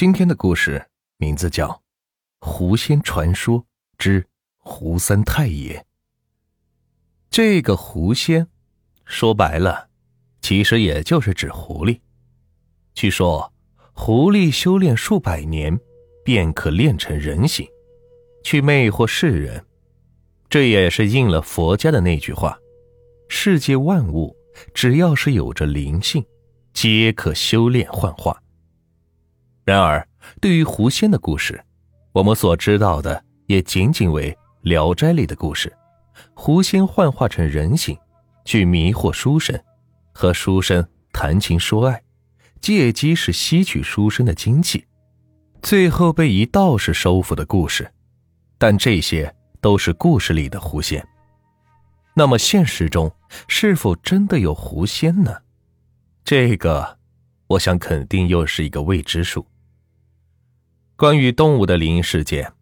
[0.00, 0.82] 今天的故事
[1.18, 1.68] 名字叫
[2.40, 3.66] 《狐仙传说
[3.98, 4.26] 之
[4.56, 5.78] 胡三太爷》。
[7.30, 8.48] 这个狐仙，
[9.04, 9.90] 说白了，
[10.40, 12.00] 其实也就是指狐狸。
[12.94, 13.52] 据说，
[13.92, 15.78] 狐狸修炼数百年，
[16.24, 17.68] 便可练成人形，
[18.42, 19.66] 去魅惑世人。
[20.48, 22.58] 这也是应了佛家的那句话：
[23.28, 24.34] 世界万物，
[24.72, 26.24] 只要是有着灵性，
[26.72, 28.42] 皆可修炼幻化。
[29.70, 30.04] 然而，
[30.40, 31.64] 对于狐仙的故事，
[32.10, 35.72] 我们所知道的也仅仅为《聊斋》里的故事。
[36.34, 37.96] 狐仙幻化成人形，
[38.44, 39.56] 去迷惑书生，
[40.10, 42.02] 和书生谈情说爱，
[42.60, 44.84] 借机是吸取书生的精气，
[45.62, 47.92] 最后被一道士收服的故事。
[48.58, 51.06] 但这些都是故事里的狐仙。
[52.14, 53.08] 那么现实中
[53.46, 55.42] 是否真的有狐仙呢？
[56.24, 56.98] 这个，
[57.46, 59.46] 我想肯定又是一个未知数。
[61.00, 62.52] 关于动物的灵异事件，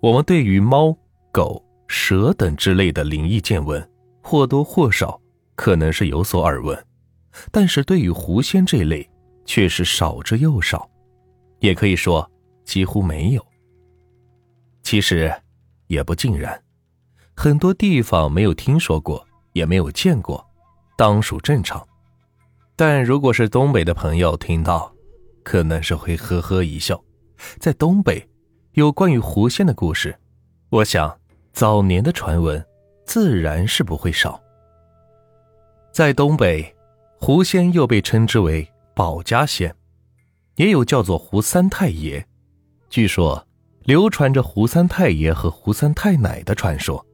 [0.00, 0.92] 我们对于猫、
[1.30, 3.88] 狗、蛇等之类的灵异见闻，
[4.20, 5.20] 或多或少
[5.54, 6.76] 可能是有所耳闻，
[7.52, 9.08] 但是对于狐仙这类，
[9.44, 10.90] 却是少之又少，
[11.60, 12.28] 也可以说
[12.64, 13.46] 几乎没有。
[14.82, 15.32] 其实
[15.86, 16.60] 也不尽然，
[17.36, 20.44] 很多地方没有听说过，也没有见过，
[20.98, 21.86] 当属正常。
[22.74, 24.92] 但如果是东北的朋友听到，
[25.44, 27.00] 可能是会呵呵一笑。
[27.58, 28.28] 在东北，
[28.72, 30.18] 有关于狐仙的故事，
[30.70, 31.18] 我想
[31.52, 32.64] 早年的传闻
[33.04, 34.40] 自然是不会少。
[35.92, 36.74] 在东北，
[37.18, 39.74] 狐仙又被称之为保家仙，
[40.56, 42.26] 也有叫做胡三太爷。
[42.90, 43.46] 据说
[43.84, 47.04] 流传着胡三太爷和胡三太奶的传说，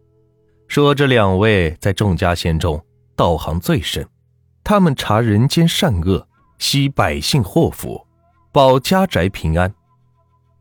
[0.68, 4.06] 说这两位在众家仙中道行最深，
[4.64, 6.26] 他们查人间善恶，
[6.58, 8.06] 惜百姓祸福，
[8.50, 9.72] 保家宅平安。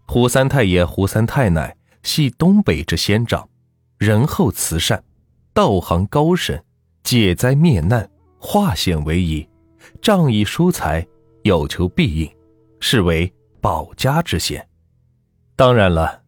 [0.05, 3.47] 胡三太爷、胡三太奶系东北之仙长，
[3.97, 5.03] 仁厚慈善，
[5.53, 6.63] 道行高深，
[7.03, 9.47] 解灾灭难，化险为夷，
[10.01, 11.07] 仗义疏财，
[11.43, 12.29] 有求必应，
[12.79, 13.31] 是为
[13.61, 14.67] 保家之仙。
[15.55, 16.21] 当然了，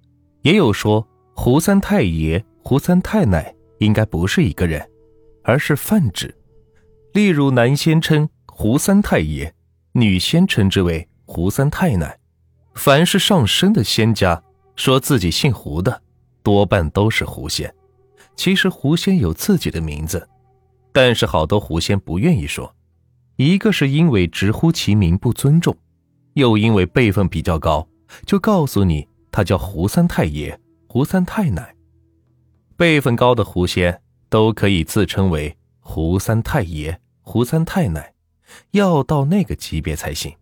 [0.44, 4.90] 也有说胡三太爷、胡三太奶应该不是一个人，
[5.44, 6.34] 而是泛指。
[7.14, 9.54] 例如男仙称胡三太爷，
[9.92, 12.18] 女仙称之为胡三太奶。
[12.76, 14.42] 凡是上身的仙家
[14.76, 16.02] 说自己姓胡的，
[16.42, 17.74] 多半都是狐仙。
[18.36, 20.28] 其实狐仙有自己的名字，
[20.92, 22.74] 但是好多狐仙不愿意说。
[23.36, 25.76] 一个是因为直呼其名不尊重，
[26.34, 27.88] 又因为辈分比较高，
[28.26, 31.76] 就告诉你他叫胡三太爷、胡三太奶。
[32.76, 38.14] 辈分高的狐仙都可以自称为胡三太爷、胡三太奶，
[38.72, 40.34] 要到那个级别才行。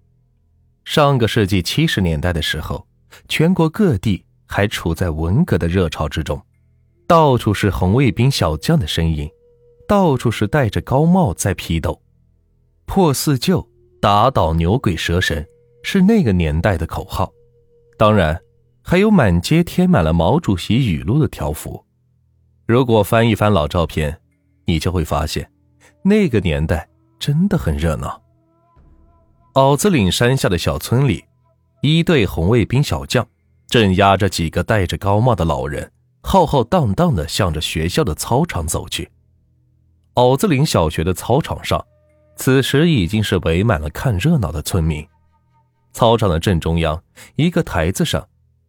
[0.92, 2.86] 上个世纪七十年代的时候，
[3.30, 6.46] 全国各地还处在文革的热潮之中，
[7.08, 9.30] 到处是红卫兵小将的身影，
[9.88, 12.02] 到处是戴着高帽在批斗，
[12.86, 13.66] 破四旧，
[14.02, 15.48] 打倒牛鬼蛇神，
[15.82, 17.32] 是那个年代的口号。
[17.98, 18.38] 当然，
[18.82, 21.86] 还有满街贴满了毛主席语录的条幅。
[22.68, 24.20] 如果翻一翻老照片，
[24.66, 25.50] 你就会发现，
[26.04, 28.21] 那个年代真的很热闹。
[29.54, 31.26] 袄子岭山下的小村里，
[31.82, 33.28] 一队红卫兵小将
[33.68, 35.92] 正押着几个戴着高帽的老人，
[36.22, 39.12] 浩浩荡荡地向着学校的操场走去。
[40.14, 41.86] 袄子岭小学的操场上，
[42.38, 45.06] 此时已经是围满了看热闹的村民。
[45.92, 47.04] 操场的正中央，
[47.36, 48.26] 一个台子上，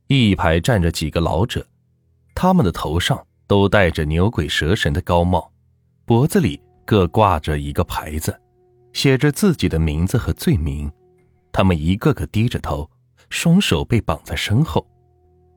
[0.08, 1.64] 一排站着几个老者，
[2.34, 5.48] 他们的头上都戴着牛鬼蛇神的高帽，
[6.04, 8.36] 脖子里各挂着一个牌子。
[8.92, 10.90] 写着自己的名字和罪名，
[11.50, 12.88] 他们一个个低着头，
[13.30, 14.86] 双手被绑在身后，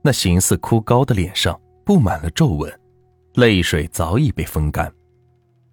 [0.02, 2.80] 那形似枯槁的脸上布满了皱纹，
[3.34, 4.92] 泪水早已被风干。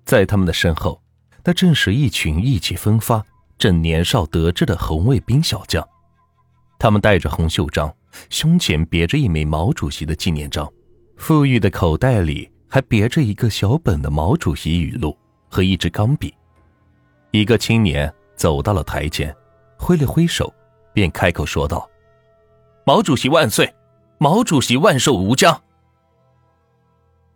[0.06, 1.01] 在他们的身后，
[1.44, 3.24] 那正是一群意气风发、
[3.57, 5.88] 正年少得志的红卫兵小将，
[6.78, 7.94] 他们戴着红袖章，
[8.30, 10.69] 胸前别着一枚毛主席的纪念章，
[11.15, 15.18] 富裕的口袋里还别着一个小本的毛主席语录
[15.50, 16.33] 和一支钢笔。
[17.33, 19.35] 一个青年走到了台前，
[19.75, 20.53] 挥了挥手，
[20.94, 21.89] 便开口说道
[22.85, 23.74] ：“毛主席万岁！
[24.19, 25.59] 毛主席万寿无疆！”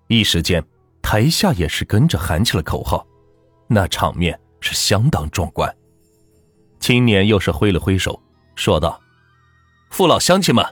[0.05, 0.63] 一时间，
[1.01, 3.03] 台下也是跟着喊起了口号，
[3.65, 5.75] 那场面是相当壮观。
[6.79, 8.21] 青年又是挥了挥手，
[8.55, 9.01] 说道
[9.89, 10.63] ：“父老乡亲们，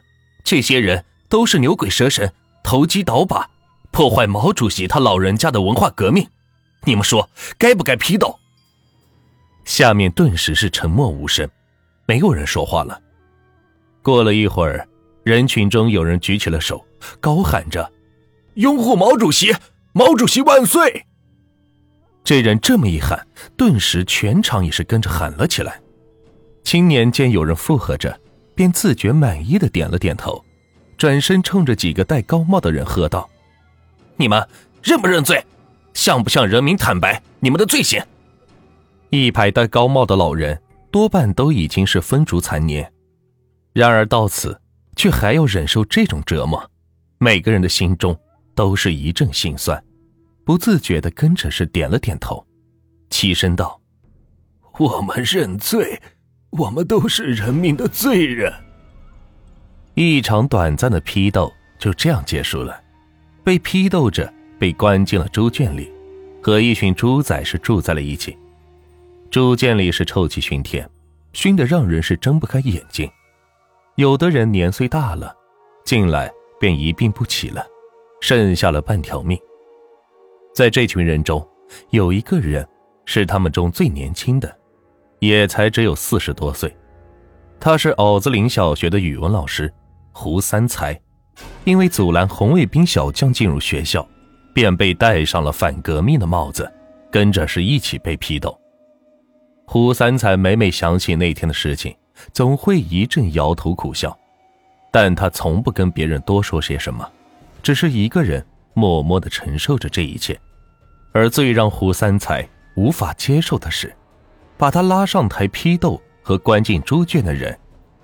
[0.43, 2.31] 这些人都是牛鬼蛇神，
[2.63, 3.49] 投机倒把，
[3.89, 6.29] 破坏毛主席他老人家的文化革命，
[6.83, 8.39] 你们说该不该批斗？”
[9.65, 11.49] 下面顿时是沉默无声，
[12.05, 13.01] 没有人说话了。
[14.01, 14.87] 过了一会儿，
[15.23, 16.85] 人群中有人举起了手，
[17.19, 17.91] 高喊着
[18.55, 19.53] ：“拥护毛主席，
[19.91, 21.05] 毛主席万岁！”
[22.23, 23.27] 这人这么一喊，
[23.57, 25.79] 顿时全场也是跟着喊了起来。
[26.63, 28.19] 青年见有人附和着，
[28.53, 30.43] 便自觉满意的点了点头，
[30.97, 33.29] 转身冲着几个戴高帽的人喝道
[34.17, 34.47] ：“你们
[34.83, 35.43] 认不认罪？
[35.93, 38.03] 向不向人民坦白你们的罪行？”
[39.15, 42.91] 一排戴高帽的老人多半都已经是风烛残年，
[43.73, 44.59] 然而到此
[44.95, 46.69] 却还要忍受这种折磨，
[47.17, 48.17] 每个人的心中
[48.53, 49.81] 都是一阵心酸。
[50.43, 52.45] 不自觉的跟着是点了点头，
[53.09, 53.81] 起身道
[54.77, 55.99] ：“我们认罪，
[56.51, 58.53] 我们都是人民的罪人。”
[59.95, 62.79] 一场短暂的批斗就这样结束了。
[63.43, 65.91] 被批斗着被关进了猪圈里，
[66.41, 68.37] 和一群猪仔是住在了一起。
[69.35, 70.89] 猪圈里是臭气熏天，
[71.33, 73.05] 熏得让人是睁不开眼睛。
[73.95, 75.35] 有的人年岁大了，
[75.83, 77.61] 进来便一病不起了，
[78.21, 79.37] 剩下了半条命。
[80.53, 81.45] 在这群人中，
[81.89, 82.65] 有一个人
[83.03, 84.57] 是他们中最年轻的，
[85.19, 86.73] 也才只有四十多岁。
[87.59, 89.69] 他是袄子岭小学的语文老师
[90.13, 90.97] 胡三才，
[91.65, 94.07] 因为阻拦红卫兵小将进入学校，
[94.53, 96.71] 便被戴上了反革命的帽子，
[97.11, 98.57] 跟着是一起被批斗。
[99.65, 101.95] 胡三才每每想起那天的事情，
[102.31, 104.17] 总会一阵摇头苦笑，
[104.91, 107.09] 但他从不跟别人多说些什么，
[107.61, 108.45] 只是一个人。
[108.77, 110.37] 默默的承受着这一切，
[111.13, 112.45] 而最让胡三才
[112.75, 113.95] 无法接受的是，
[114.57, 117.57] 把他拉上台批斗和关进猪圈的人，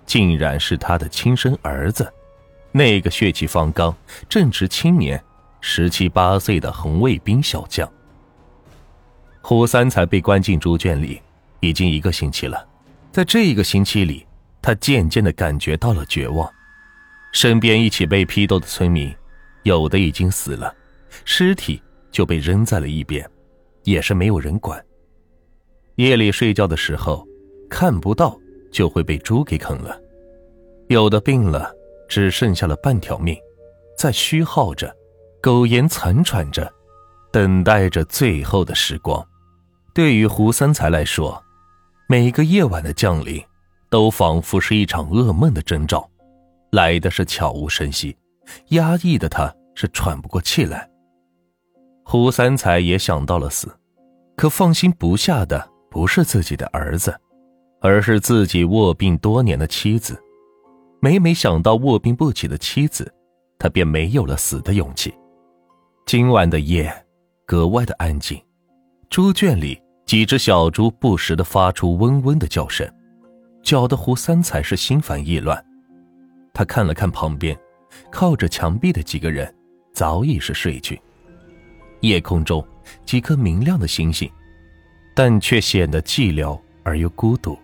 [0.06, 2.10] 竟然是他的亲生儿子，
[2.72, 3.94] 那个血气方刚、
[4.30, 5.22] 正值青年、
[5.60, 7.86] 十七八岁的红卫兵小将。
[9.42, 11.22] 胡三才被关进猪圈里
[11.62, 12.68] 已经一个星期了，
[13.12, 14.26] 在这一个星期里，
[14.62, 16.52] 他渐渐的感觉到了绝望，
[17.32, 19.12] 身边一起被批斗的村民。
[19.64, 20.76] 有的已经死了，
[21.24, 21.80] 尸体
[22.12, 23.24] 就被扔在了一边，
[23.84, 24.84] 也是没有人管。
[25.98, 27.28] 夜里睡觉的时候，
[27.70, 28.36] 看不到
[28.72, 30.02] 就会被猪给啃了。
[30.88, 31.72] 有的病了，
[32.10, 33.38] 只剩下了半条命，
[33.96, 34.92] 在虚耗着，
[35.40, 36.74] 苟延残喘着，
[37.32, 39.24] 等待着最后的时光。
[39.94, 41.40] 对于胡三才来说，
[42.12, 43.42] 每个夜晚的降临，
[43.90, 46.06] 都仿佛是一场噩梦的征兆，
[46.74, 48.14] 来的是悄无声息。
[48.72, 50.90] 压抑的他是喘不过气来。
[52.04, 53.74] 胡三才也想到了死，
[54.36, 57.18] 可放心不下的不是自己的儿子，
[57.80, 60.22] 而是自己卧病多年的妻子。
[61.00, 63.10] 每每想到卧病不起的妻子，
[63.58, 65.14] 他便没有了死的勇气。
[66.06, 66.94] 今晚的夜
[67.46, 68.38] 格外的安静，
[69.10, 69.82] 猪圈里
[70.12, 72.86] 几只小猪不时的发出嗡嗡的叫声，
[73.64, 75.66] 搅得胡三才是心烦意乱。
[76.54, 77.58] 他看了看旁边。
[78.12, 79.54] 靠着墙壁的几个人
[79.94, 81.02] 早已是睡去。
[82.02, 82.62] 夜空中
[83.06, 84.30] 几颗明亮的星星，
[85.16, 87.58] 但却显得寂寥而又孤独。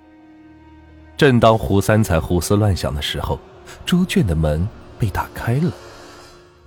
[1.18, 3.38] 正当胡三才胡思乱想的时候，
[3.86, 4.66] 猪圈的门
[4.98, 5.70] 被打开了，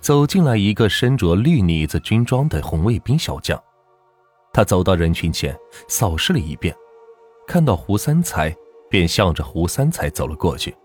[0.03, 3.59] 走进来一个身着绿呢子军装的红卫兵小将。
[4.61, 5.59] 他走到人群前，
[5.89, 6.77] 扫视了一遍，
[7.47, 8.55] 看到胡三才，
[8.91, 10.77] 便向着胡三才走了过去。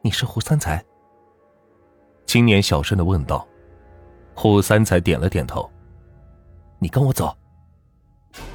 [0.00, 0.82] 你是胡三才？
[2.24, 3.46] 青年小声的问道
[4.34, 5.70] ：“胡三才点了点头。
[6.78, 7.36] 你跟我走。”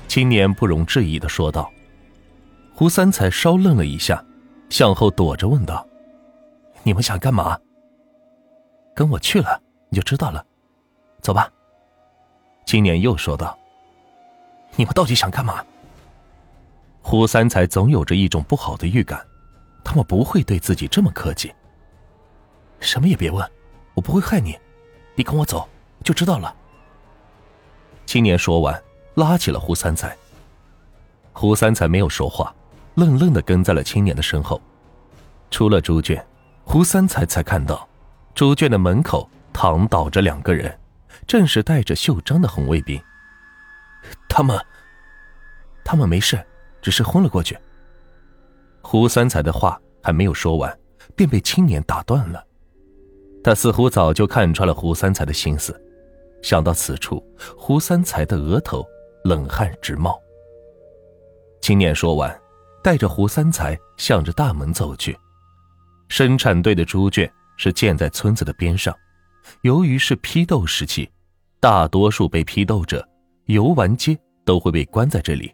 [0.10, 1.72] 青年不容置疑的说道。
[2.74, 4.26] 胡三才稍愣了一下，
[4.72, 5.88] 向后躲着问道
[6.82, 7.56] ：“你们想干嘛
[8.96, 10.44] ？”“跟我去了，你就知道了。
[11.22, 11.48] ”“走吧。”
[12.66, 13.56] 青年又说道。
[14.78, 15.62] “你们到底想干嘛？”
[17.04, 19.22] 胡三才总有着一种不好的预感，
[19.84, 21.54] 他们不会对自己这么客气。
[22.80, 23.46] 什么也别问。
[23.94, 24.56] 我不会害你，
[25.16, 25.68] 你跟我走
[26.04, 26.56] 就知道了。
[28.06, 28.80] 青年说完，
[29.16, 30.16] 拉起了胡三才。
[31.34, 32.54] 胡三才没有说话，
[32.94, 34.62] 愣愣的跟在了青年的身后。
[35.50, 36.24] 出了猪圈，
[36.64, 37.90] 胡三才才看到，
[38.36, 40.78] 猪圈的门口躺倒着两个人，
[41.26, 43.02] 正是带着袖章的红卫兵。
[44.30, 44.60] 他们，
[45.84, 46.44] 他们没事，
[46.82, 47.58] 只是昏了过去。
[48.82, 50.80] 胡三才的话还没有说完，
[51.16, 52.44] 便被青年打断了。
[53.44, 55.80] 他似乎早就看穿了胡三才的心思，
[56.42, 57.26] 想到此处，
[57.58, 58.86] 胡三才的额头
[59.24, 60.20] 冷汗直冒。
[61.62, 62.38] 青年说完，
[62.84, 65.18] 带着胡三才向着大门走去。
[66.10, 68.96] 生产队的猪圈是建在村子的边上，
[69.62, 71.10] 由于是批斗时期，
[71.60, 73.06] 大多数被批斗者
[73.48, 75.54] 游完街都会被关在这里，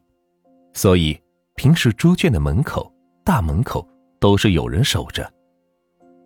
[0.73, 1.19] 所以
[1.55, 2.91] 平时猪圈的门口、
[3.23, 3.87] 大门口
[4.19, 5.31] 都是有人守着，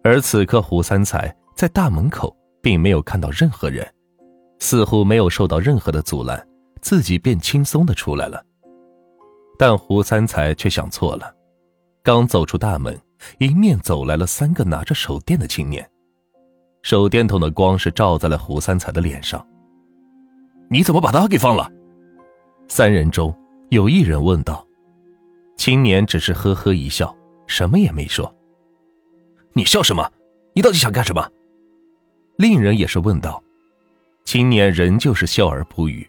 [0.01, 3.85] 而此刻胡三才在大门口并没有看到任何人，
[4.59, 6.47] 似乎没有受到任何的阻拦，
[6.81, 8.41] 自己便轻松的出来了。
[9.59, 11.35] 但胡三才却想错了，
[12.01, 12.97] 刚走出大门，
[13.39, 15.85] 迎面走来了三个拿着手电的青年，
[16.81, 19.45] 手电筒的光是照在了胡三才的脸上。
[20.69, 21.71] 你怎么把他给放了？
[22.67, 23.33] 三人中
[23.69, 24.65] 有一人问道。
[25.55, 27.15] 青年只是呵呵一笑，
[27.47, 28.33] 什么也没说。
[29.53, 30.11] 你笑什么？
[30.53, 31.27] 你到底想干什么？
[32.37, 33.41] 另一人也是问道。
[34.25, 36.07] 青年仍旧是笑而不语。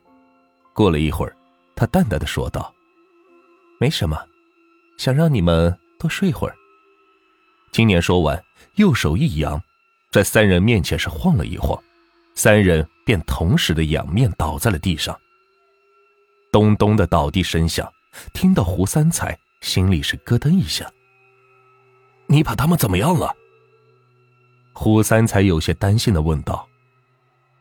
[0.74, 1.34] 过了一会儿，
[1.76, 2.74] 他淡淡的说道
[3.80, 4.18] ：“没什么，
[4.98, 6.54] 想让你们多睡会儿。”
[7.72, 8.42] 青年说完，
[8.74, 9.62] 右手一扬，
[10.10, 11.80] 在三人面前是晃了一晃，
[12.38, 15.18] 三人便同时的仰面倒在了地上。
[16.52, 17.92] 咚咚的倒地声响。
[18.32, 20.88] 听到胡三才，心里是咯噔一下。
[22.28, 23.34] 你把他们怎么样了？
[24.72, 26.64] 胡三才有些担心的问道。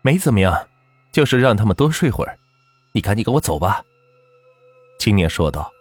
[0.04, 0.68] 没怎么样，
[1.12, 2.38] 就是让他们多睡会儿。
[2.92, 3.84] 你赶紧跟我走吧。
[5.00, 5.72] 青年说道。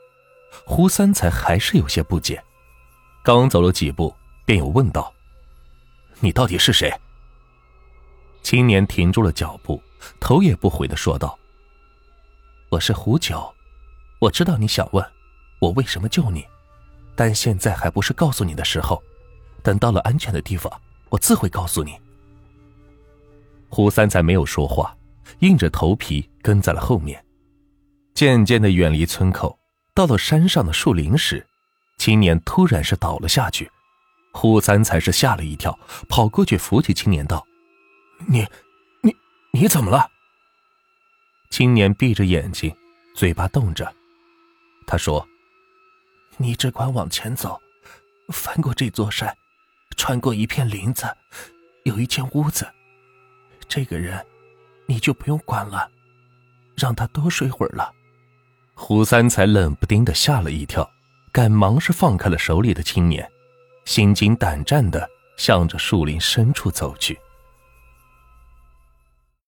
[0.65, 2.43] 胡三才还是有些不解，
[3.23, 4.15] 刚走了几步，
[4.47, 5.13] 便又问道
[6.21, 6.91] ：“你到底是谁？”
[8.47, 9.83] 青年停住了脚步，
[10.21, 11.37] 头也不回的说道
[12.71, 13.53] ：“我是胡九。”
[14.23, 15.05] 我知道你想问，
[15.59, 16.47] 我为什么救你，
[17.17, 19.03] 但现在还不是告诉你的时候。
[19.65, 20.73] 等到了安全的地方，
[21.09, 21.99] 我自会告诉你。
[23.69, 24.97] 胡三才没有说话，
[25.41, 27.21] 硬着头皮跟在了后面。
[28.15, 29.59] 渐渐的远离村口，
[29.93, 31.45] 到了山上的树林时，
[31.99, 33.69] 青年突然是倒了下去。
[34.33, 35.77] 胡三才是吓了一跳，
[36.09, 37.45] 跑过去扶起青年道
[38.27, 38.47] ：“你，
[39.03, 39.15] 你，
[39.53, 40.11] 你怎么了？”
[41.51, 42.75] 青年闭着眼睛，
[43.15, 43.93] 嘴巴动着。
[44.87, 45.27] 他说
[46.39, 47.61] ：“你只管往前走，
[48.29, 49.37] 翻过这座山，
[49.97, 51.07] 穿过一片林子，
[51.85, 52.67] 有一间屋子。
[53.69, 54.25] 这个人，
[54.87, 55.91] 你就不用管了，
[56.77, 57.93] 让他多睡会儿了。”
[58.75, 60.89] 胡三才冷不丁的吓了一跳，
[61.33, 63.27] 赶忙是放开了手里的青年，
[63.87, 65.09] 心惊胆战的
[65.39, 67.19] 向着树林深处走去。